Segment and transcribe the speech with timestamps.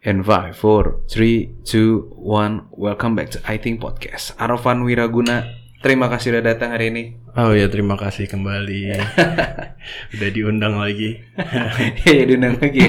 [0.00, 4.32] And 5, 4, 3, 2, 1 Welcome back to I Think Podcast.
[4.40, 5.44] Arafan Wiraguna
[5.84, 7.20] Terima kasih udah datang hari ini.
[7.36, 8.96] Oh ya terima kasih kembali.
[10.16, 11.20] Udah diundang lagi.
[12.08, 12.80] Iya diundang lagi.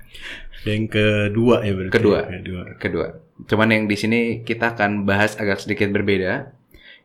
[0.68, 1.96] Yang kedua ya berarti.
[1.96, 2.20] Kedua.
[2.28, 2.62] Kedua.
[2.76, 3.06] Kedua.
[3.48, 6.52] Cuman yang di sini kita akan bahas agak sedikit berbeda.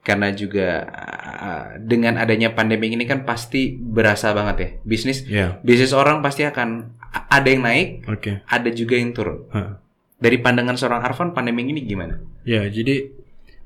[0.03, 0.91] Karena juga
[1.39, 4.69] uh, dengan adanya pandemi ini kan pasti berasa banget ya.
[4.83, 9.79] Bisnis Ya bisnis orang pasti akan ada yang naik oke Ada juga yang turun Hah.
[10.17, 12.17] Dari pandangan seorang Arfan pandemi ini gimana?
[12.41, 13.09] Ya jadi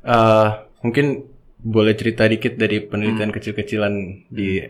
[0.02, 0.49] eh
[0.82, 3.35] Mungkin boleh cerita dikit dari penelitian Hmm.
[3.35, 3.94] kecil-kecilan
[4.27, 4.66] di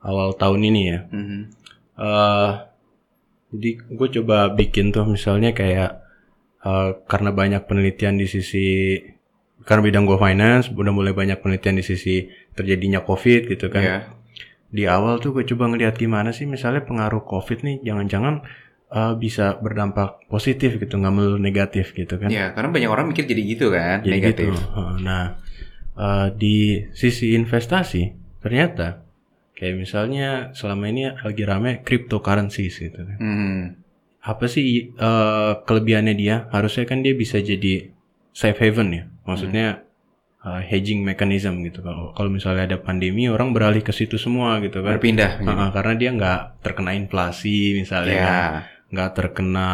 [0.00, 1.40] awal tahun ini ya Mhm.
[1.96, 2.50] eh
[3.50, 5.90] Jadi gue coba bikin tuh misalnya kayak
[6.60, 8.98] eh, Karena banyak penelitian di sisi
[9.60, 13.98] Karena bidang gue finance Udah mulai banyak penelitian di sisi terjadinya covid gitu kan Ya.
[14.70, 18.46] Di awal tuh gue coba ngeliat gimana sih misalnya pengaruh covid nih jangan-jangan
[18.94, 22.30] uh, bisa berdampak positif gitu nggak melulu negatif gitu kan.
[22.30, 24.46] Ya, karena banyak orang mikir jadi gitu kan, jadi negatif.
[24.54, 25.38] gitu nah
[25.98, 29.02] uh, di sisi investasi ternyata
[29.58, 33.18] kayak misalnya selama ini lagi rame cryptocurrencies gitu kan.
[33.20, 33.62] Hmm.
[34.20, 36.44] apa sih uh, kelebihannya dia?
[36.52, 37.88] Harusnya kan dia bisa jadi
[38.36, 39.04] safe haven ya.
[39.24, 39.80] Maksudnya
[40.42, 44.80] uh, hedging mechanism gitu kalau kalau misalnya ada pandemi orang beralih ke situ semua gitu
[44.80, 45.38] kan Berpindah.
[45.38, 45.46] gitu.
[45.46, 48.24] Heeh, karena dia nggak terkena inflasi misalnya Ya.
[48.24, 48.52] kan.
[48.90, 49.68] nggak terkena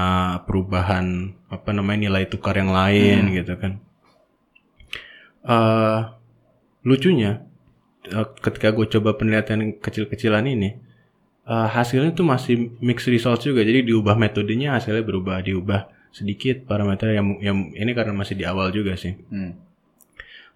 [0.44, 1.06] perubahan
[1.48, 3.34] apa namanya nilai tukar yang lain Hmm.
[3.34, 3.72] gitu kan
[5.42, 5.98] eh
[6.82, 7.42] lucunya
[8.04, 10.76] eh, ketika gue coba penelitian kecil-kecilan ini
[11.44, 17.12] eh, hasilnya tuh masih mixed results juga jadi diubah metodenya hasilnya berubah diubah sedikit parameter
[17.12, 19.54] yang yang ini karena masih di awal juga sih Hmm.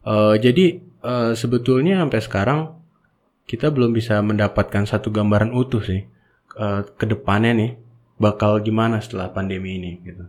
[0.00, 2.60] Eh, jadi eh, sebetulnya sampai sekarang
[3.44, 6.06] kita belum bisa mendapatkan satu gambaran utuh sih
[6.54, 7.70] uh, ke depannya nih
[8.14, 10.22] bakal gimana setelah pandemi ini gitu.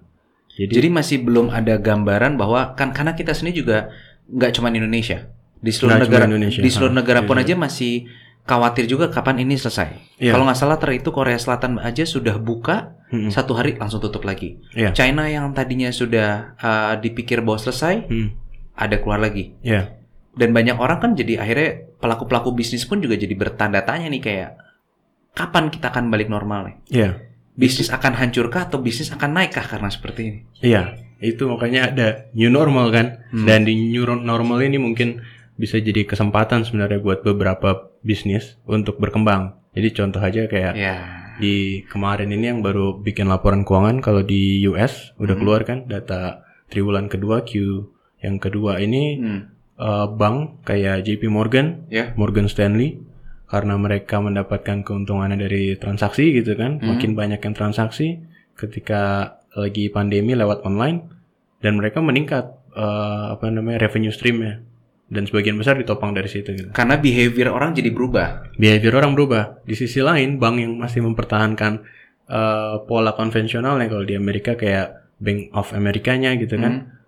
[0.58, 3.94] Jadi, Jadi masih belum ada gambaran bahwa kan karena kita sendiri juga
[4.26, 5.30] nggak cuma Indonesia
[5.62, 6.66] di seluruh negara Indonesia.
[6.66, 7.46] di seluruh Ha, negara pun iya.
[7.46, 8.10] aja masih
[8.42, 9.94] khawatir juga kapan ini selesai.
[10.18, 10.34] Iya.
[10.34, 13.30] Kalau nggak salah ter itu Korea Selatan aja sudah buka Mm-mm.
[13.30, 14.58] satu hari langsung tutup lagi.
[14.74, 14.98] Iya.
[14.98, 18.34] China yang tadinya sudah uh, dipikir bahwa selesai Hmm,
[18.74, 19.56] ada keluar lagi.
[19.62, 19.92] ya,
[20.32, 24.50] Dan banyak orang kan jadi akhirnya pelaku-pelaku bisnis pun juga jadi bertanda tanya nih kayak
[25.32, 26.76] kapan kita akan balik normal nih?
[26.88, 27.10] ya,
[27.52, 30.40] Bisnis akan hancurkah atau bisnis akan naikkah karena seperti ini?
[30.62, 30.96] iya.
[31.22, 33.22] Itu makanya ada new normal kan.
[33.30, 33.46] Hmm.
[33.46, 35.22] Dan di new normal ini mungkin
[35.54, 39.54] bisa jadi kesempatan sebenarnya buat beberapa bisnis untuk berkembang.
[39.72, 40.98] Jadi contoh aja kayak Ya.
[41.38, 45.42] di kemarin ini yang baru bikin laporan keuangan kalau di US udah Hmm.
[45.46, 47.86] keluar kan data triwulan kedua Q
[48.22, 49.42] yang kedua ini Hmm.
[49.76, 52.14] eh, bank kayak JP Morgan, Ya.
[52.14, 53.02] Morgan Stanley
[53.46, 56.96] karena mereka mendapatkan keuntungannya dari transaksi gitu kan, Hmm.
[56.96, 58.22] makin banyak yang transaksi
[58.56, 61.10] ketika lagi pandemi lewat online
[61.60, 64.64] dan mereka meningkat eh, apa namanya revenue streamnya
[65.12, 66.70] dan sebagian besar ditopang dari situ gitu.
[66.72, 68.56] Karena behavior orang jadi berubah.
[68.56, 69.60] Behavior orang berubah.
[69.68, 71.84] Di sisi lain, bank yang masih mempertahankan
[72.32, 77.01] eh, pola konvensionalnya kalau di Amerika kayak Bank of Amerikanya gitu kan, Hmm.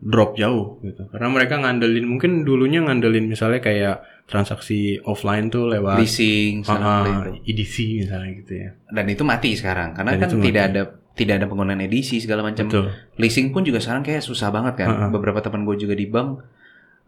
[0.00, 1.04] Drop jauh gitu.
[1.12, 7.36] Karena mereka ngandelin mungkin dulunya ngandelin misalnya kayak transaksi offline tuh lewat leasing itu.
[7.44, 7.76] EDC
[8.08, 8.70] misalnya gitu ya.
[8.88, 10.72] Dan itu mati sekarang karena Dan kan tidak mati.
[10.72, 12.64] ada tidak ada penggunaan edisi segala macam.
[12.64, 12.88] Betul.
[13.20, 14.88] Leasing pun juga sekarang kayak susah banget kan.
[14.88, 15.08] Ah, ah.
[15.12, 16.40] Beberapa teman gue juga di bank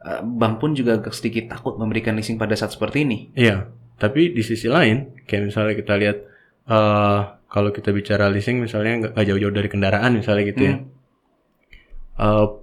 [0.04, 3.32] eh, bank pun juga agak sedikit takut memberikan leasing pada saat seperti ini.
[3.32, 3.72] Iya.
[3.96, 6.18] Tapi di sisi lain, kayak misalnya kita lihat
[6.62, 10.74] eh kalau kita bicara leasing misalnya nggak jauh-jauh dari kendaraan misalnya gitu ya.
[10.76, 12.60] Hmm.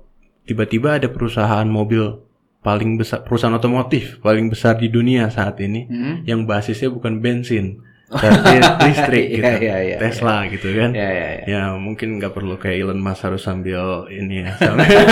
[0.50, 2.26] Tiba-tiba ada perusahaan mobil
[2.60, 6.16] paling besar perusahaan otomotif paling besar di dunia saat ini Hmm.
[6.24, 11.28] yang basisnya bukan bensin tapi listrik gitu Iya, iya, iya, Tesla gitu kan Ya ya
[11.30, 11.42] ya.
[11.46, 14.92] ya mungkin nggak perlu kayak Elon Musk harus sambil ini ya sambil-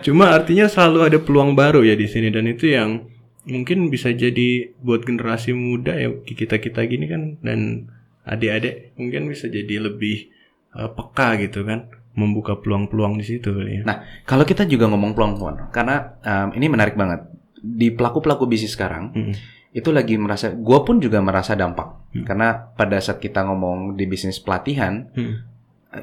[0.00, 3.06] cuma artinya selalu ada peluang baru ya di sini dan itu yang
[3.44, 7.88] mungkin bisa jadi buat generasi muda ya kita kita gini kan dan
[8.22, 10.28] adik-adik mungkin bisa jadi lebih
[10.74, 13.82] eh, peka gitu kan membuka peluang-peluang di situ ya.
[13.82, 17.26] Nah, kalau kita juga ngomong peluang-peluang, karena um, ini menarik banget.
[17.58, 19.34] Di pelaku-pelaku bisnis sekarang, Mm-mm.
[19.74, 22.14] itu lagi merasa, gue pun juga merasa dampak.
[22.14, 22.22] Hmm.
[22.22, 25.34] Karena pada saat kita ngomong di bisnis pelatihan, Mm.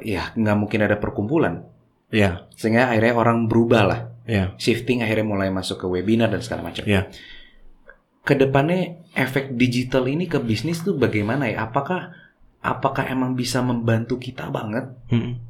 [0.04, 1.64] eh, ya nggak mungkin ada perkumpulan.
[2.12, 4.00] Ya, Sehingga akhirnya orang berubah lah.
[4.28, 6.84] ya, Shifting akhirnya mulai masuk ke webinar dan segala macam.
[6.84, 7.08] ya.
[8.20, 11.66] Ke depannya efek digital ini ke bisnis tuh bagaimana ya?
[11.66, 12.21] Apakah
[12.62, 14.88] apakah emang bisa membantu kita banget?
[15.10, 15.42] Mm.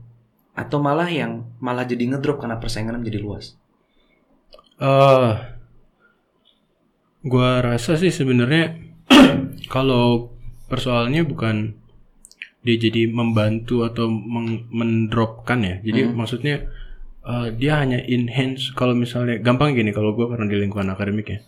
[0.52, 3.56] Atau malah yang malah jadi ngedrop karena persaingan menjadi luas?
[4.76, 5.32] Eh,
[7.22, 8.74] gua rasa sih sebenarnya
[9.74, 10.34] kalau
[10.66, 11.56] persoalannya bukan
[12.62, 15.76] dia jadi membantu atau meng- mendropkan ya.
[15.82, 16.66] Jadi maksudnya
[17.22, 21.38] eh, dia hanya enhance kalau misalnya gampang gini kalau gue pernah di lingkungan akademik ya.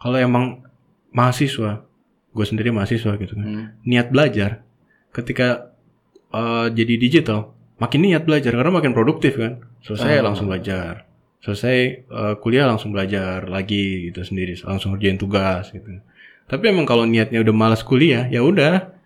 [0.00, 0.64] Kalau emang
[1.10, 1.84] mahasiswa,
[2.30, 3.66] gue sendiri mahasiswa gitu kan, Hmm.
[3.82, 4.62] niat belajar
[5.10, 5.72] ketika
[6.30, 9.64] eh, jadi digital makin niat belajar karena makin produktif kan.
[9.80, 10.24] Selesai Oh.
[10.26, 11.08] langsung belajar.
[11.40, 15.88] Selesai eh, kuliah langsung belajar lagi gitu sendiri, langsung kerjain tugas gitu.
[16.44, 18.98] Tapi emang kalau niatnya udah malas kuliah, ya udah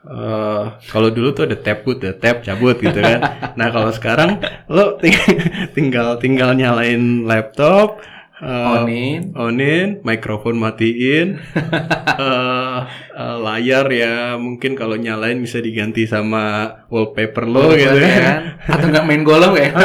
[0.00, 3.20] eh kalau dulu tuh ada tab put, ada tab cabut gitu kan.
[3.60, 8.00] nah kalau sekarang lo ting- tinggal tinggal nyalain laptop,
[8.40, 9.36] eh, Onin.
[9.36, 11.36] onin, mikrofon matiin,
[13.40, 18.38] layar ya mungkin kalau nyalain bisa diganti sama wallpaper lo gitu ya kan.
[18.68, 19.72] Atau nggak main golf ya?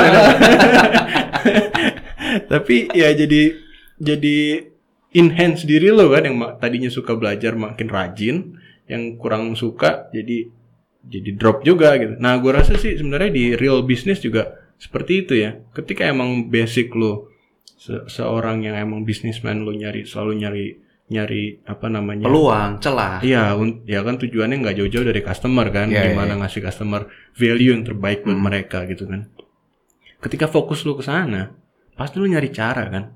[2.51, 3.55] Tapi ya jadi
[3.95, 4.37] jadi
[5.15, 8.59] enhance diri lo kan yang tadinya suka belajar makin rajin,
[8.91, 10.51] yang kurang suka jadi
[11.05, 12.17] jadi drop juga gitu.
[12.17, 15.55] Nah, gue rasa sih sebenarnya di real business juga seperti itu ya.
[15.71, 17.29] Ketika emang basic lo
[17.77, 20.65] se- seorang yang emang businessman lo nyari selalu nyari
[21.05, 23.21] nyari apa namanya Peluang, celah.
[23.21, 23.53] Iya,
[23.85, 28.25] ya kan tujuannya nggak jauh-jauh dari customer kan, Iya, gimana ngasih customer value yang terbaik
[28.25, 29.29] buat mereka gitu kan.
[30.17, 31.53] Ketika fokus lu ke sana,
[31.93, 33.13] pasti lu nyari cara kan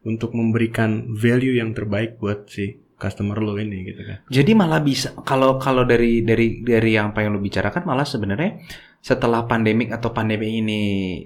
[0.00, 4.22] untuk memberikan value yang terbaik buat si customer lu ini gitu kan.
[4.26, 8.62] Jadi malah bisa kalau kalau dari dari dari yang apa yang lu bicarakan malah sebenarnya
[8.98, 10.80] setelah pandemik atau pandemi ini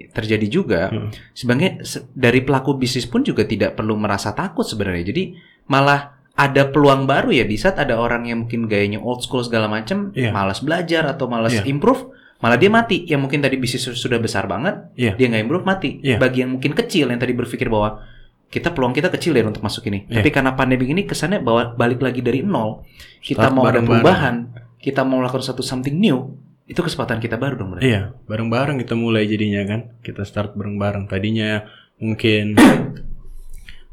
[0.07, 1.09] terjadi juga Hmm.
[1.33, 5.05] sebenarnya se- dari pelaku bisnis pun juga tidak perlu merasa takut sebenarnya.
[5.05, 5.23] Jadi
[5.65, 9.69] malah ada peluang baru ya di saat ada orang yang mungkin gayanya old school segala
[9.69, 10.33] macam, Iya.
[10.33, 11.69] malas belajar atau malas Iya.
[11.69, 12.09] improve,
[12.41, 13.05] malah dia mati.
[13.05, 15.13] Yang mungkin tadi bisnis sudah besar banget, Iya.
[15.13, 16.01] dia nggak improve mati.
[16.01, 16.17] Iya.
[16.17, 18.01] Bagi yang mungkin kecil yang tadi berpikir bahwa
[18.49, 20.09] kita peluang kita kecil ya untuk masuk ini.
[20.09, 20.21] Iya.
[20.21, 22.81] Tapi karena pandemi ini kesannya bahwa balik lagi dari nol,
[23.19, 24.01] kita Start mau ada bareng-bareng.
[24.01, 24.35] perubahan,
[24.77, 26.33] kita mau melakukan satu something new,
[26.65, 27.93] itu kesempatan kita baru dong berarti.
[27.93, 30.01] Iya, bareng-bareng kita mulai jadinya kan.
[30.01, 31.05] Kita start bareng-bareng.
[31.05, 31.61] Tadinya
[31.97, 32.57] mungkin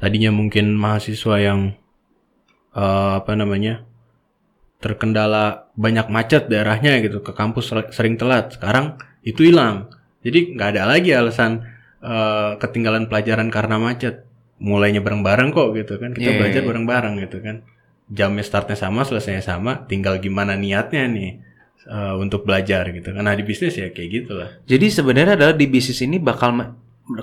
[0.01, 1.61] tadinya mungkin mahasiswa yang
[2.75, 3.85] eh, apa namanya?
[4.81, 8.57] terkendala banyak macet daerahnya gitu ke kampus ser- sering telat.
[8.57, 9.93] Sekarang itu hilang.
[10.25, 11.69] Jadi nggak ada lagi alasan
[12.01, 14.25] eh, ketinggalan pelajaran karena macet.
[14.57, 16.17] Mulainya bareng-bareng kok gitu kan.
[16.17, 16.69] Kita Iya, iya, belajar iya.
[16.69, 17.57] bareng-bareng gitu kan.
[18.09, 19.85] Jamnya startnya sama, selesainya sama.
[19.85, 21.31] Tinggal gimana niatnya nih
[21.85, 23.13] eh, untuk belajar gitu.
[23.13, 24.49] Karena di bisnis ya kayak gitulah.
[24.65, 26.57] Jadi sebenarnya adalah di bisnis ini bakal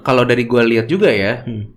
[0.05, 1.73] kalau dari gua lihat juga ya, Hmm.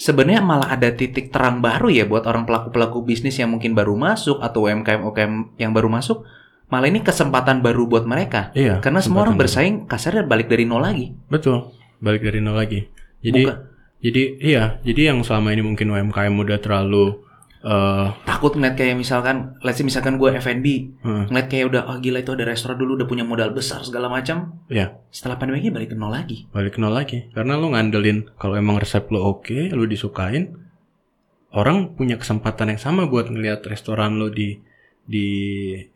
[0.00, 4.40] Sebenarnya malah ada titik terang baru ya buat orang pelaku-pelaku bisnis yang mungkin baru masuk
[4.40, 6.24] atau UMKM UMKM yang baru masuk.
[6.72, 8.54] Malah ini kesempatan baru buat mereka.
[8.56, 8.80] Iya.
[8.80, 11.12] Karena semua orang bersaing kasarnya balik dari nol lagi.
[11.28, 12.88] Betul, balik dari nol lagi.
[13.20, 13.56] Jadi, Bukan.
[14.00, 17.20] jadi iya, jadi yang selama ini mungkin UMKM udah terlalu
[17.60, 20.66] eh Takut ngeliat kayak misalkan, let's say misalkan gue F&B,
[21.04, 24.08] hmm, ngeliat kayak udah, oh gila itu ada restoran dulu udah punya modal besar segala
[24.08, 24.64] macam.
[24.72, 26.48] ya Setelah pandemi ini balik ke nol lagi.
[26.48, 27.28] balik ke nol lagi.
[27.36, 30.56] Karena lu ngandelin kalau emang resep lu oke, lu disukain,
[31.52, 34.56] orang punya kesempatan yang sama buat ngelihat restoran lu di
[35.04, 35.26] di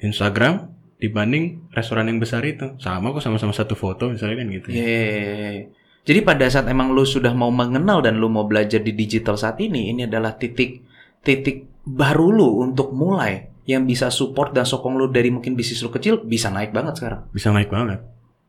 [0.02, 0.68] Instagram
[1.00, 2.76] dibanding restoran yang besar itu.
[2.76, 4.68] Sama kok sama-sama satu foto misalnya kan gitu.
[4.68, 4.84] Iya.
[4.84, 5.56] Yeay.
[6.04, 9.56] Jadi pada saat emang lu sudah mau mengenal dan lu mau belajar di digital saat
[9.64, 10.84] ini, ini adalah titik
[11.24, 15.88] titik baru lu untuk mulai yang bisa support dan sokong lu dari mungkin bisnis lu
[15.88, 17.20] kecil bisa naik banget sekarang.
[17.32, 18.04] Bisa naik banget.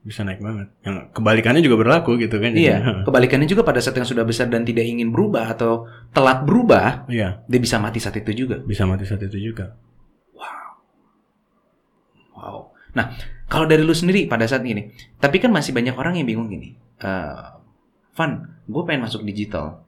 [0.06, 0.70] Bisa naik banget.
[0.86, 2.54] Yang kebalikannya juga berlaku gitu kan.
[2.54, 2.78] Iya.
[3.10, 7.42] Kebalikannya juga pada saat yang sudah besar dan tidak ingin berubah atau telat berubah, Iya,
[7.50, 8.62] dia bisa mati saat itu juga.
[8.62, 9.74] bisa mati saat itu juga.
[12.36, 12.76] Wow.
[12.94, 13.16] Nah,
[13.48, 16.76] kalau dari lu sendiri pada saat ini, tapi kan masih banyak orang yang bingung gini.
[17.02, 17.44] Eh,
[18.16, 18.32] Van,
[18.64, 19.85] gue pengen masuk digital,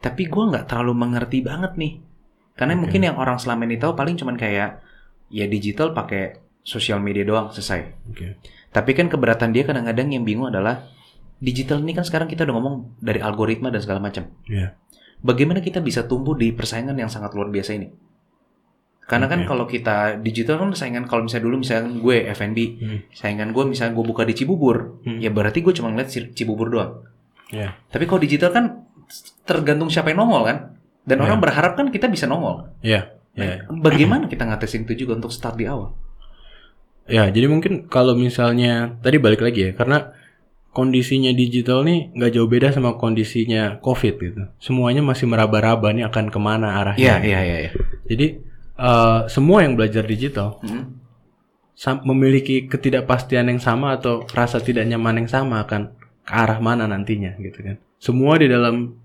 [0.00, 2.00] tapi gue nggak terlalu mengerti banget nih.
[2.56, 2.80] Karena Oke.
[2.82, 4.80] mungkin yang orang selama ini tahu paling cuman kayak
[5.28, 8.08] ya digital pakai sosial media doang selesai.
[8.08, 8.36] Oke.
[8.70, 10.88] Tapi kan keberatan dia kadang-kadang yang bingung adalah
[11.36, 14.28] digital ini kan sekarang kita udah ngomong dari algoritma dan segala macam.
[14.44, 14.76] Iya.
[15.20, 17.88] Bagaimana kita bisa tumbuh di persaingan yang sangat luar biasa ini?
[19.04, 19.48] Karena kan Oke.
[19.48, 22.98] kalau kita digital kan saingan kalau misalnya dulu misalnya gue F&B, Hmm.
[23.10, 25.18] saingan gue misalnya gue buka di Cibubur, Hmm.
[25.18, 27.02] ya berarti gue cuma ngeliat Ci- Cibubur doang.
[27.50, 27.74] Iya.
[27.90, 28.86] Tapi kalau digital kan
[29.42, 30.58] tergantung siapa yang nongol kan,
[31.02, 31.22] dan Ya.
[31.26, 32.70] orang berharap kan kita bisa nongol.
[32.80, 33.10] Iya.
[33.34, 33.54] Nah, Iya.
[33.70, 35.94] Bagaimana kita ngatasin itu juga untuk start di awal?
[37.10, 40.14] Ya, jadi mungkin kalau misalnya tadi balik lagi ya, karena
[40.70, 44.42] kondisinya digital nih nggak jauh beda sama kondisinya COVID gitu.
[44.62, 47.18] Semuanya masih meraba-raba nih akan ke mana arahnya.
[47.18, 47.70] iya, iya.
[48.06, 48.26] Jadi
[48.80, 50.96] eh, semua yang belajar digital Hmm.
[52.04, 57.34] memiliki ketidakpastian yang sama atau rasa tidak nyaman yang sama akan ke arah mana nantinya
[57.40, 57.76] gitu kan.
[57.96, 58.99] Semua di dalam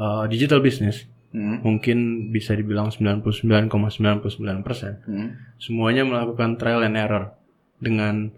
[0.00, 1.62] eh, digital business Hmm.
[1.62, 5.38] mungkin bisa dibilang 99,99% Hmm.
[5.56, 7.36] semuanya melakukan trial and error.
[7.80, 8.28] dengan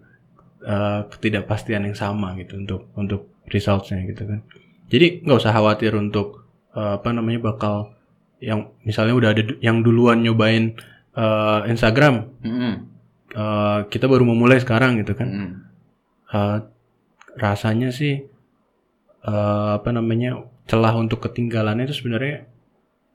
[0.63, 4.39] eh, ketidakpastian yang sama gitu untuk untuk resultsnya gitu kan.
[4.87, 7.91] Jadi nggak usah khawatir untuk eh, apa namanya bakal
[8.39, 10.79] yang misalnya udah ada yang duluan nyobain
[11.11, 12.73] eh, Instagram, Mm-mm.
[13.35, 15.27] eh, kita baru mau mulai sekarang gitu kan.
[15.27, 15.51] Mm-mm.
[16.31, 16.57] Eh,
[17.35, 18.23] rasanya sih
[19.23, 22.47] eh, apa namanya celah untuk ketinggalannya itu sebenarnya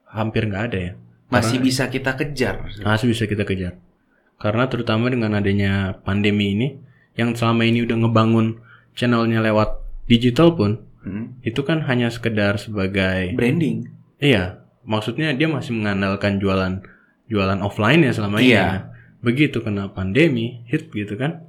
[0.08, 0.92] hampir nggak ada ya.
[1.28, 2.64] Masih bisa kita kejar.
[2.80, 3.76] Masih bisa kita kejar.
[4.40, 6.68] Karena terutama dengan adanya pandemi ini,
[7.18, 8.62] yang selama ini udah ngebangun
[8.96, 11.40] channelnya lewat digital pun, Mm.
[11.46, 13.86] itu kan hanya sekedar sebagai, Branding.
[14.18, 16.82] iya, maksudnya dia masih mengandalkan jualan
[17.30, 18.50] jualan offline ya selama ini.
[18.50, 18.58] Iya.
[18.58, 18.68] ya.
[19.22, 21.46] Begitu kena pandemi, hit gitu kan,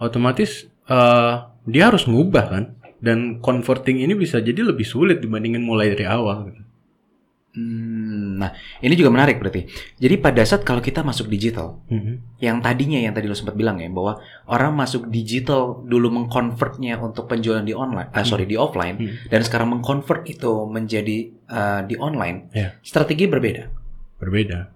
[0.00, 1.32] otomatis eh,
[1.68, 2.64] dia harus ngubah kan,
[3.02, 6.48] dan converting ini bisa jadi lebih sulit dibandingin mulai dari awal.
[6.48, 6.62] Gitu.
[7.52, 8.48] Hmm, nah,
[8.80, 9.68] ini juga menarik berarti.
[10.00, 12.40] Jadi pada saat kalau kita masuk digital, Mhm.
[12.40, 17.28] yang tadinya yang tadi lo sempat bilang ya bahwa orang masuk digital dulu mengkonvertnya untuk
[17.28, 19.28] penjualan di online, ah, sorry di offline, Hmm.
[19.28, 22.80] dan sekarang mengkonvert itu menjadi uh, di online, Ya.
[22.80, 23.68] strategi berbeda.
[24.16, 24.72] Berbeda.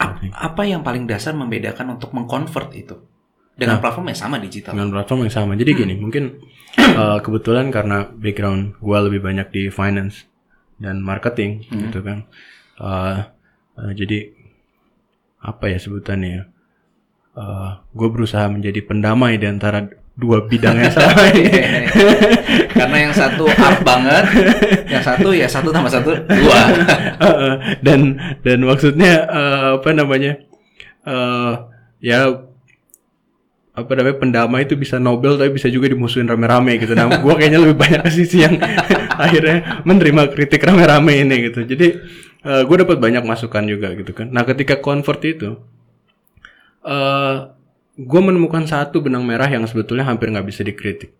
[0.00, 0.16] A-
[0.48, 2.96] apa yang paling dasar membedakan untuk mengkonvert itu
[3.52, 3.82] dengan Nah.
[3.84, 4.72] platform yang sama digital?
[4.72, 5.52] dengan platform yang sama.
[5.60, 6.40] Jadi gini, mungkin
[6.78, 10.24] uh, kebetulan karena background gua lebih banyak di finance
[10.80, 11.88] dan marketing Hmm.
[11.88, 12.18] gitu kan.
[12.80, 13.26] Uh,
[13.78, 14.32] uh, jadi
[15.42, 16.44] apa ya sebutannya ya?
[17.32, 21.48] Uh, gue berusaha menjadi pendamai di antara dua bidang yang sama ini.
[22.68, 24.24] Karena yang satu up banget,
[24.84, 26.60] yang satu ya satu tambah satu dua.
[27.16, 27.54] Uh,
[27.86, 30.44] dan dan maksudnya uh, apa namanya?
[31.08, 31.72] Uh,
[32.04, 32.28] ya
[33.72, 36.92] apa namanya pendamai itu bisa Nobel tapi bisa juga dimusuhin rame-rame gitu.
[36.92, 38.60] Nah, gua kayaknya lebih banyak ke sisi yang
[39.24, 41.64] akhirnya menerima kritik rame-rame ini gitu.
[41.64, 41.86] Jadi
[42.42, 44.28] eh gue dapat banyak masukan juga gitu kan.
[44.28, 45.56] Nah, ketika convert itu
[46.84, 47.36] eh
[47.96, 51.16] gue menemukan satu benang merah yang sebetulnya hampir nggak bisa dikritik.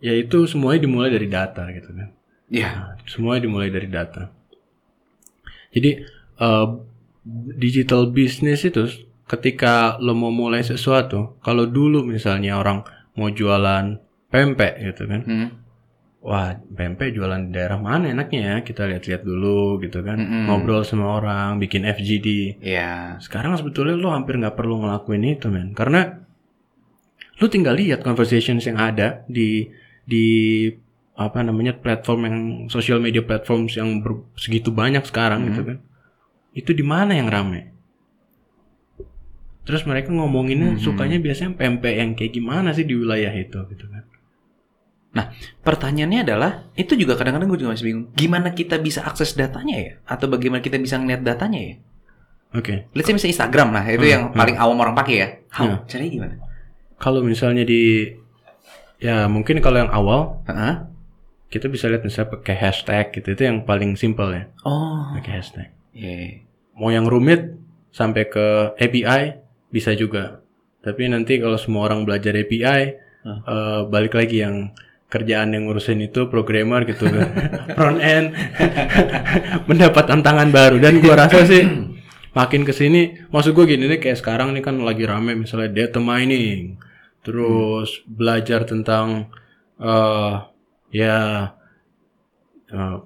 [0.00, 2.08] Yaitu semuanya dimulai dari data gitu kan.
[2.48, 4.32] Ya, Semuanya dimulai dari data.
[5.68, 6.00] Jadi
[6.40, 6.66] eh,
[7.60, 8.84] digital business itu
[9.24, 13.96] ketika lo mau mulai sesuatu, kalau dulu misalnya orang mau jualan
[14.28, 15.48] pempek gitu kan, Hmm.
[16.20, 18.56] wah pempek jualan di daerah mana enaknya ya?
[18.60, 20.44] Kita lihat-lihat dulu gitu kan, Mm-mm.
[20.48, 22.58] ngobrol sama orang, bikin FGD.
[22.60, 26.20] ya, Sekarang sebetulnya lo hampir nggak perlu ngelakuin itu men, karena
[27.34, 29.66] lo tinggal lihat conversations yang ada di
[30.04, 30.24] di
[31.14, 32.38] apa namanya platform yang
[32.68, 35.78] social media platforms yang ber- segitu banyak sekarang gitu kan,
[36.52, 37.73] itu di mana yang rame?
[39.64, 44.04] Terus mereka ngomonginnya sukanya biasanya pempek yang kayak gimana sih di wilayah itu gitu kan?
[45.14, 45.30] Nah,
[45.62, 48.06] pertanyaannya adalah itu juga kadang-kadang gue juga masih bingung.
[48.12, 49.92] Gimana kita bisa akses datanya ya?
[50.04, 51.74] Atau bagaimana kita bisa ngeliat datanya ya?
[52.54, 55.28] Oke, Let's say misalnya Instagram lah, itu yang paling awam orang pakai ya.
[55.50, 55.64] How?
[55.64, 55.78] Hmm.
[55.86, 56.34] Caranya gimana?
[56.94, 58.14] kalau misalnya di
[58.96, 60.88] ya mungkin kalau yang awal Heeh.
[61.50, 65.68] kita bisa lihat misalnya pakai hashtag gitu itu yang paling simple ya Oh, pakai hashtag.
[65.92, 66.40] iya.
[66.72, 67.58] Mau yang rumit
[67.90, 69.36] sampai ke API
[69.74, 70.38] bisa juga.
[70.86, 73.40] Tapi nanti kalau semua orang belajar API Hmm.
[73.40, 74.68] eh, balik lagi yang
[75.08, 77.08] kerjaan yang ngurusin itu programmer gitu
[77.76, 78.36] front end.
[79.68, 80.76] Mendapat tantangan baru.
[80.76, 81.64] Dan gua rasa sih
[82.36, 86.04] makin ke sini maksud gue gini nih kayak sekarang nih kan lagi rame misalnya data
[86.04, 86.76] mining.
[87.24, 89.32] Terus belajar tentang
[89.80, 90.34] eh
[90.92, 91.48] ya
[92.68, 92.96] eh,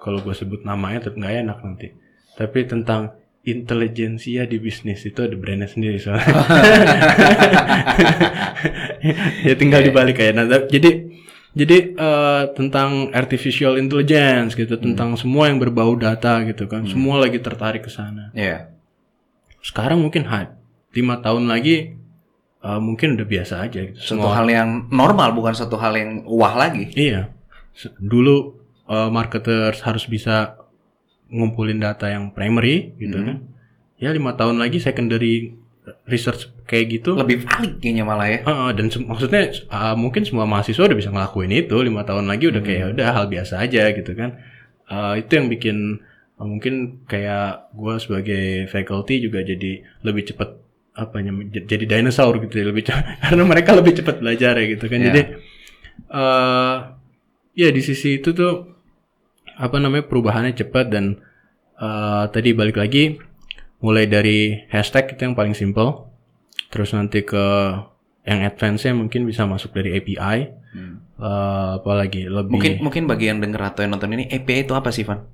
[0.00, 1.88] kalau gue sebut namanya tetap nggak enak nanti.
[2.32, 6.28] Tapi tentang intelijensia di bisnis itu ada brandnya sendiri soalnya
[9.48, 11.08] ya tinggal dibalik kayak nah, jadi
[11.56, 17.40] jadi eh, tentang artificial intelligence gitu tentang semua yang berbau data gitu kan semua lagi
[17.40, 18.68] tertarik ke sana Iya.
[19.64, 20.52] sekarang mungkin hype
[20.92, 21.96] lima tahun lagi
[22.60, 23.96] eh, mungkin udah biasa aja gitu.
[23.96, 26.92] Suatu hal yang normal, bukan suatu hal yang wah lagi.
[26.92, 27.32] Iya.
[27.96, 30.59] Dulu uh, marketers harus bisa
[31.30, 33.38] ngumpulin data yang primary gitu kan.
[33.96, 35.54] Ya lima tahun lagi secondary
[36.06, 37.16] research kayak gitu.
[37.18, 38.38] Lebih valid kayaknya malah ya.
[38.44, 42.46] Heeh, dan se- maksudnya uh, mungkin semua mahasiswa udah bisa ngelakuin itu lima tahun lagi
[42.50, 44.38] udah kayak udah hal biasa aja gitu kan.
[44.90, 45.76] Uh, itu yang bikin
[46.38, 50.58] uh, mungkin kayak gua sebagai faculty juga jadi lebih cepat
[50.90, 54.84] apa namanya jadi dinosaur gitu ya, lebih cepat karena mereka lebih cepat belajar ya gitu
[54.86, 54.98] kan.
[55.00, 55.06] Iya.
[55.10, 55.22] Jadi
[56.10, 56.76] eh
[57.54, 58.79] ya di sisi itu tuh
[59.60, 61.20] apa namanya perubahannya cepat dan
[61.76, 63.20] eh tadi balik lagi
[63.80, 66.08] mulai dari hashtag itu yang paling simple
[66.68, 67.44] terus nanti ke
[68.24, 71.02] yang advance-nya mungkin bisa masuk dari API Hmm.
[71.18, 74.94] eh apalagi lebih Mungkin mungkin bagi yang denger atau yang nonton ini API itu apa
[74.94, 75.26] sih, Van?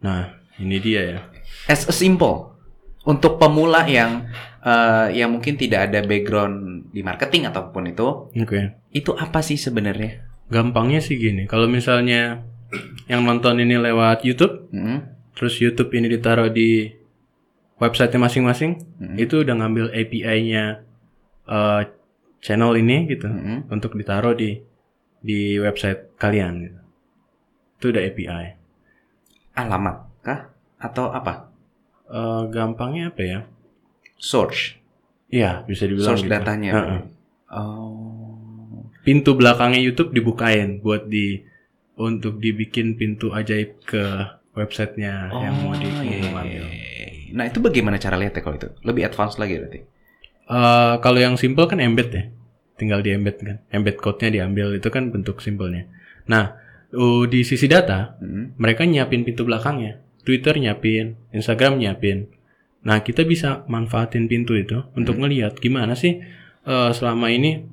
[0.00, 1.20] nah ini dia ya
[1.68, 2.56] As a simple
[3.04, 4.24] untuk pemula yang
[4.64, 8.80] eh, yang mungkin tidak ada background di marketing ataupun itu, Oke.
[8.96, 10.24] itu apa sih sebenarnya?
[10.48, 12.40] Gampangnya sih gini, kalau misalnya
[13.06, 14.98] yang nonton ini lewat YouTube, Mm,
[15.36, 16.90] terus YouTube ini ditaruh di
[17.78, 20.82] website masing-masing, mm, itu udah ngambil API-nya
[21.46, 21.82] eh,
[22.42, 23.70] channel ini gitu mm.
[23.70, 24.58] untuk ditaruh di
[25.22, 26.80] di website kalian gitu.
[27.78, 28.44] Itu udah API.
[29.56, 31.48] alamat kah atau apa?
[32.06, 33.40] Eh, gampangnya apa ya?
[34.20, 34.76] Source,
[35.26, 36.32] Iya, bisa dibilang source gitu.
[36.32, 36.70] datanya.
[36.72, 37.00] Heeh.
[37.50, 41.42] Oh, Pintu belakangnya YouTube dibukain buat di
[41.96, 44.04] untuk dibikin pintu ajaib ke
[44.56, 47.32] websitenya yang mau di Oh, mau iya, iya, iya.
[47.36, 48.68] Nah itu bagaimana cara lihatnya kalau itu?
[48.84, 49.80] Lebih advance lagi berarti?
[50.46, 52.24] Eh, kalau yang simple kan embed ya,
[52.78, 55.88] tinggal di embed kan, embed code-nya diambil itu kan bentuk simpelnya.
[56.28, 56.54] Nah,
[56.94, 58.58] uh, di sisi data Mm.
[58.60, 62.30] mereka nyiapin pintu belakangnya, Twitter nyiapin, Instagram nyiapin.
[62.86, 66.22] Nah, kita bisa manfaatin pintu itu untuk ngelihat gimana sih
[66.66, 67.66] eh, selama ini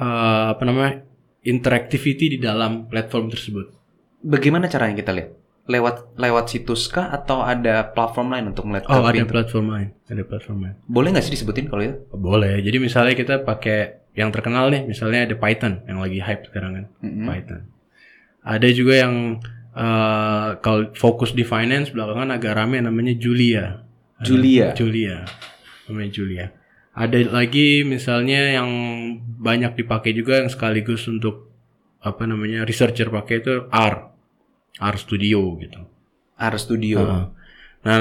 [0.00, 1.07] eh, apa namanya
[1.48, 3.72] interactivity di dalam platform tersebut.
[4.20, 5.30] Bagaimana caranya kita lihat?
[5.68, 10.22] Lewat lewat situs kah atau ada platform lain untuk melihat Oh, ada platform lain, ada
[10.24, 10.74] platform lain.
[10.88, 11.96] Boleh nggak sih disebutin kalau itu?
[12.16, 12.60] Boleh.
[12.64, 16.84] Jadi misalnya kita pakai yang terkenal nih, misalnya ada Python yang lagi hype sekarang kan.
[17.04, 17.26] Mm-mm.
[17.28, 17.60] Python.
[18.40, 19.14] Ada juga yang
[19.76, 23.84] eh, kalau fokus di finance belakangan agak rame namanya Julia.
[24.16, 24.66] Ada Julia.
[24.72, 25.16] Julia.
[25.84, 26.46] Namanya Julia.
[26.98, 28.70] Ada lagi misalnya yang
[29.38, 31.54] banyak dipakai juga yang sekaligus untuk
[32.02, 33.94] apa namanya researcher pakai itu R.
[34.82, 35.80] R Studio gitu.
[36.34, 36.98] R Studio.
[36.98, 37.24] Heeh.
[37.86, 37.98] Nah,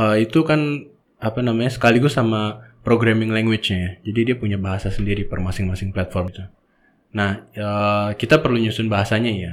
[0.00, 0.88] eh, itu kan
[1.20, 3.90] apa namanya sekaligus sama programming language-nya ya.
[4.08, 6.44] Jadi dia punya bahasa sendiri per masing-masing platform itu.
[7.12, 9.52] Nah, eh, kita perlu nyusun bahasanya ya.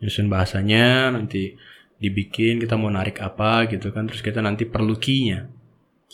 [0.00, 1.60] Nyusun bahasanya nanti
[2.00, 4.08] dibikin kita mau narik apa gitu kan.
[4.08, 5.52] Terus kita nanti perlu key-nya.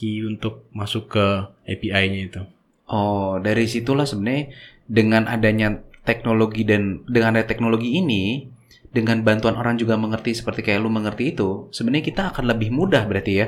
[0.00, 1.26] Key untuk masuk ke
[1.68, 2.40] API-nya itu.
[2.88, 4.48] Oh, dari situlah sebenarnya
[4.88, 5.76] dengan adanya
[6.08, 8.48] teknologi dan dengan ada teknologi ini,
[8.88, 13.04] dengan bantuan orang juga mengerti seperti kayak lu mengerti itu, sebenarnya kita akan lebih mudah
[13.04, 13.46] berarti ya.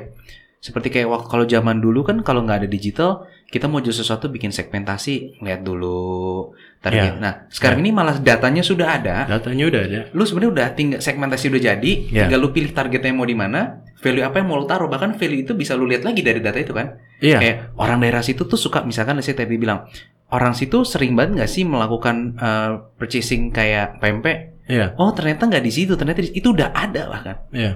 [0.63, 4.31] Seperti kayak waktu kalau zaman dulu kan kalau nggak ada digital, kita mau jual sesuatu
[4.31, 7.19] bikin segmentasi, lihat dulu target.
[7.19, 7.19] Ya.
[7.19, 9.27] Nah, sekarang ini malah datanya sudah ada.
[9.27, 10.01] Datanya udah ada.
[10.15, 12.31] Lu sebenarnya udah tinggal segmentasi udah jadi, Ya.
[12.31, 15.47] tinggal lu pilih targetnya mau di mana, value apa yang mau lu taruh, bahkan value
[15.47, 16.99] itu bisa lu lihat lagi dari data itu kan.
[17.23, 17.39] Iya.
[17.39, 19.87] Kayak orang daerah situ tuh suka misalkan saya tadi bilang
[20.35, 24.59] orang situ sering banget nggak sih melakukan uh, purchasing kayak pempek?
[24.67, 24.99] Iya.
[24.99, 27.37] Oh ternyata nggak di situ, ternyata di- itu udah ada bahkan.
[27.55, 27.73] Iya.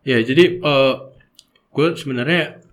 [0.00, 0.94] Ya, jadi eh
[1.70, 2.64] gue sebenarnya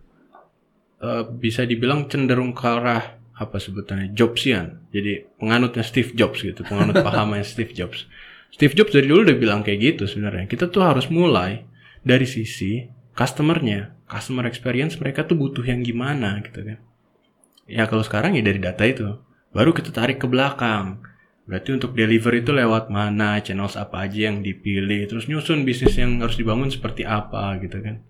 [1.04, 4.90] eh, bisa dibilang cenderung ke arah apa sebutannya Jobsian.
[4.90, 8.08] Jadi penganutnya Steve Jobs gitu, penganut pahamnya Steve Jobs.
[8.50, 10.48] Steve Jobs dari dulu udah bilang kayak gitu sebenarnya.
[10.48, 11.67] Kita tuh harus mulai
[12.08, 16.80] dari sisi customernya, customer experience mereka tuh butuh yang gimana gitu kan.
[17.68, 19.20] Ya kalau sekarang ya dari data itu,
[19.52, 21.04] baru kita tarik ke belakang.
[21.48, 26.20] Berarti untuk deliver itu lewat mana, channels apa aja yang dipilih, terus nyusun bisnis yang
[26.20, 28.04] harus dibangun seperti apa gitu kan.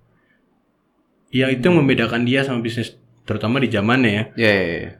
[1.30, 4.24] Ya itu yang membedakan dia sama bisnis terutama di zamannya ya.
[4.38, 4.92] Ya, ya, ya.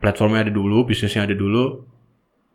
[0.00, 1.84] Platformnya ada dulu, bisnisnya ada dulu.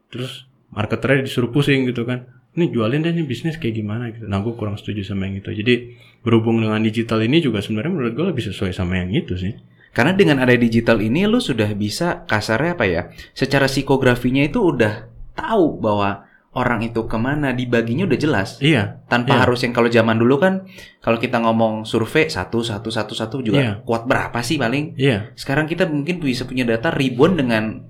[0.10, 2.43] Terus marketernya disuruh pusing gitu kan.
[2.54, 4.30] Ini jualin deh nih bisnis kayak gimana gitu.
[4.30, 5.50] Nah gue kurang setuju sama yang itu.
[5.50, 5.74] Jadi
[6.22, 9.58] berhubung dengan digital ini juga sebenarnya menurut gue lebih sesuai sama yang itu sih.
[9.90, 13.02] Karena dengan ada digital ini lu sudah bisa kasarnya apa ya?
[13.34, 18.62] Secara psikografinya itu udah tahu bahwa orang itu ke mana dibaginya udah jelas.
[18.62, 19.02] Iya.
[19.10, 19.42] Tanpa Iya.
[19.46, 20.70] harus yang kalau zaman dulu kan
[21.02, 23.74] kalau kita ngomong survei satu satu satu satu juga Iya.
[23.82, 24.94] kuat berapa sih paling?
[24.94, 25.34] Iya.
[25.34, 27.82] Sekarang kita mungkin bisa punya data ribuan dengan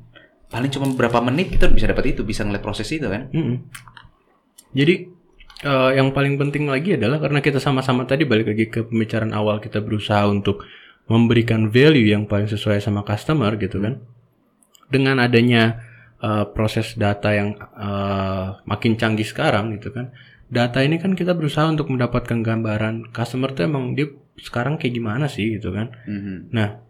[0.48, 3.28] paling cuma beberapa menit kita bisa dapat itu, bisa ngeliat proses itu kan.
[3.36, 3.58] Mm-mm.
[4.74, 4.96] Jadi
[5.64, 9.62] eh, yang paling penting lagi adalah karena kita sama-sama tadi balik lagi ke pembicaraan awal
[9.62, 10.66] kita berusaha untuk
[11.06, 14.02] memberikan value yang paling sesuai sama customer gitu kan.
[14.90, 15.80] Dengan adanya
[16.20, 20.10] eh, proses data yang eh, makin canggih sekarang gitu kan.
[20.54, 25.26] Data ini kan kita berusaha untuk mendapatkan gambaran customer tuh emang dia sekarang kayak gimana
[25.30, 25.94] sih gitu kan.
[26.54, 26.82] Nah,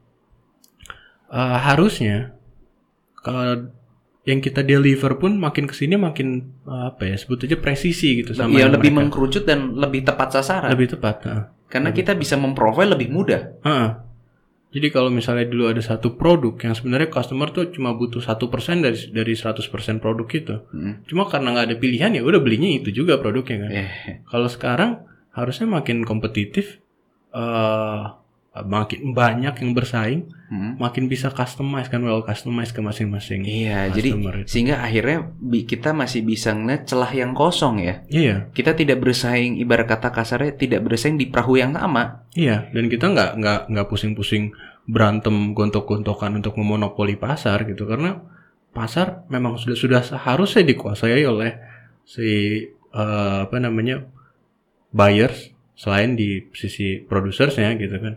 [1.32, 2.36] eh, harusnya
[3.24, 3.72] kalau
[4.24, 6.28] yang kita deliver pun makin ke sini makin
[6.64, 9.12] eh, apa ya sebut aja presisi gitu sama yang lebih mereka.
[9.12, 10.72] mengkerucut dan lebih tepat sasaran.
[10.72, 11.16] lebih tepat.
[11.24, 11.44] heeh.
[11.68, 13.42] Karena kita bisa memprofile lebih mudah.
[13.62, 13.90] Heeh.
[14.72, 18.82] Jadi kalau misalnya dulu ada satu produk yang sebenarnya customer tuh cuma butuh satu persen
[18.82, 21.04] dari dari 100% produk itu, Hmm.
[21.04, 23.70] cuma karena nggak ada pilihan ya udah belinya itu juga produknya kan.
[23.72, 23.92] Eh,
[24.24, 26.82] Kalau sekarang harusnya makin kompetitif,
[27.30, 28.18] uh,
[28.54, 30.78] makin banyak yang bersaing, Hmm.
[30.78, 33.42] makin bisa customize kan well customize ke masing-masing.
[33.42, 34.30] Iya, jadi itu.
[34.46, 35.34] sehingga akhirnya
[35.66, 38.06] kita masih bisa ngeliat celah yang kosong ya.
[38.06, 42.30] Iya, Kita tidak bersaing ibarat kata kasarnya tidak bersaing di perahu yang sama.
[42.38, 42.70] iya.
[42.70, 44.54] Dan kita nggak nggak nggak pusing-pusing
[44.86, 48.22] berantem gontok-gontokan untuk memonopoli pasar gitu karena
[48.70, 51.58] pasar memang sudah sudah seharusnya dikuasai oleh
[52.06, 52.30] si
[52.94, 54.06] eh, apa namanya
[54.94, 58.14] buyers selain di sisi produsersnya gitu kan.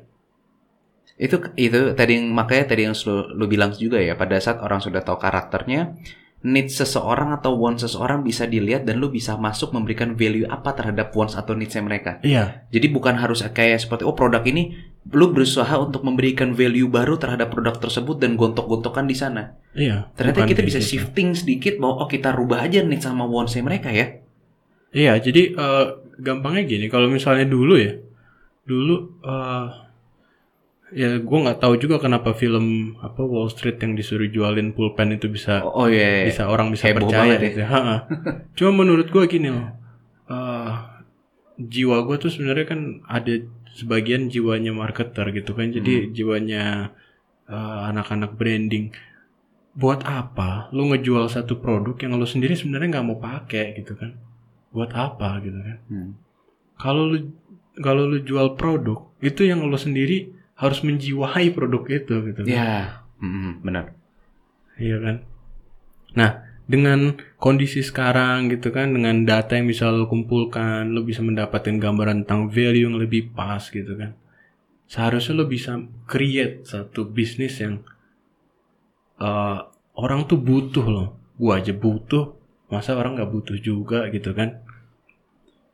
[1.16, 4.85] Itu itu tadi yang makanya tadi yang lu, lu bilang juga ya pada saat orang
[4.85, 5.96] sudah tahu karakternya,
[6.44, 11.11] need seseorang atau want seseorang bisa dilihat dan lu bisa masuk memberikan value apa terhadap
[11.16, 12.20] wants atau needs mereka.
[12.20, 14.76] Iya, Jadi bukan harus kayak seperti oh produk ini
[15.11, 19.57] lu berusaha untuk memberikan value baru terhadap produk tersebut dan gontok-gontokan di sana.
[19.72, 20.11] iya.
[20.14, 21.00] Ternyata kita bisa gitu.
[21.00, 24.20] shifting sedikit bahwa oh kita rubah aja nih sama wants mereka ya.
[24.92, 25.87] Iya, jadi eh,
[26.20, 27.96] gampangnya gini, kalau misalnya dulu ya,
[28.66, 29.86] dulu eh
[30.94, 35.27] ya gue nggak tahu juga kenapa film apa Wall Street yang disuruh jualin pulpen itu
[35.27, 36.31] bisa Oh, oh iya, iya.
[36.31, 37.42] bisa orang bisa Heboh percaya ya.
[37.42, 37.59] gitu.
[37.59, 37.70] ya.
[38.55, 39.66] Cuma menurut gue gini loh,
[40.27, 40.70] eh,
[41.59, 43.35] jiwa gue tuh sebenarnya kan ada
[43.75, 45.75] sebagian jiwanya marketer gitu kan, Hmm.
[45.75, 46.62] jadi jiwanya
[47.46, 48.94] eh, anak-anak branding.
[49.77, 54.14] Buat apa lu ngejual satu produk yang lu sendiri sebenarnya nggak mau pakai gitu kan?
[54.70, 55.79] Buat apa gitu kan?
[55.87, 56.11] Hmm.
[56.75, 57.18] Kalau lu
[57.77, 62.40] kalau lu jual produk itu yang lu sendiri harus menjiwai produk itu gitu.
[62.42, 62.49] kan.
[62.49, 63.92] Ya, mm, benar.
[64.81, 65.16] Iya kan.
[66.16, 66.31] Nah
[66.66, 72.27] dengan kondisi sekarang gitu kan dengan data yang bisa lo kumpulkan lo bisa mendapatkan gambaran
[72.27, 74.19] tentang value yang lebih pas gitu kan.
[74.90, 77.85] Seharusnya lo bisa create satu bisnis yang
[79.21, 79.59] eh,
[79.95, 81.09] orang tuh butuh loh.
[81.37, 82.33] Gua aja butuh,
[82.73, 84.65] masa orang nggak butuh juga gitu kan?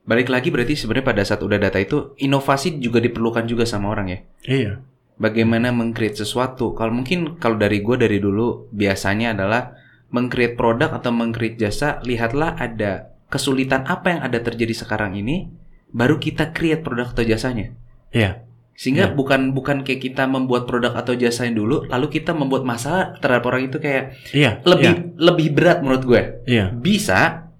[0.02, 4.06] Balik lagi berarti sebenarnya pada saat udah data itu inovasi juga diperlukan juga sama orang
[4.10, 4.18] ya.
[4.42, 4.72] Iya,
[5.12, 6.74] Bagaimana mengcreate sesuatu?
[6.74, 9.78] Kalau mungkin kalau dari gue dari dulu biasanya adalah
[10.10, 15.46] mengcreate produk atau mengcreate jasa, lihatlah ada kesulitan apa yang ada terjadi sekarang ini,
[15.94, 17.70] baru kita create produk atau jasanya.
[18.10, 18.42] iya,
[18.74, 19.14] Sehingga Ya.
[19.14, 23.70] bukan bukan kayak kita membuat produk atau jasanya dulu, lalu kita membuat masalah terhadap orang
[23.70, 26.22] itu kayak iya, lebih lebih berat menurut gue.
[26.50, 27.51] iya, Bisa,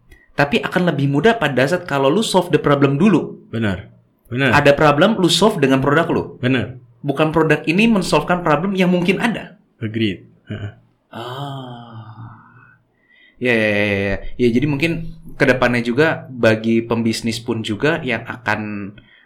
[0.43, 3.47] tapi akan lebih mudah pada saat kalau lu solve the problem dulu.
[3.49, 3.95] benar,
[4.27, 6.23] benar, Ada problem, lu solve dengan produk lu.
[6.43, 9.55] benar, Bukan produk ini mensolvekan problem yang mungkin ada.
[9.79, 10.27] agreed.
[10.51, 10.79] Ah.
[13.43, 14.17] Ya, ya, ya, ya.
[14.39, 14.93] Ya, jadi mungkin
[15.35, 18.61] ke depannya juga bagi pembisnis pun juga yang akan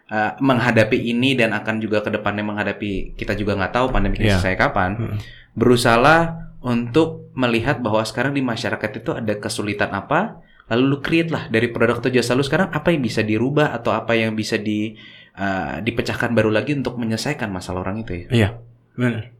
[0.09, 4.33] uh, menghadapi ini dan akan juga ke depannya menghadapi kita juga nggak tahu pandemi ini
[4.33, 4.41] Iya.
[4.41, 4.91] selesai kapan.
[4.97, 5.19] Heeh.
[5.53, 6.21] Berusahalah
[6.65, 11.71] untuk melihat bahwa sekarang di masyarakat itu ada kesulitan apa, lalu lu create lah dari
[11.71, 14.99] produk atau jasa lu sekarang apa yang bisa dirubah atau apa yang bisa di
[15.39, 18.27] uh, dipecahkan baru lagi untuk menyelesaikan masalah orang itu ya.
[18.33, 18.49] Iya,
[18.99, 19.36] benar.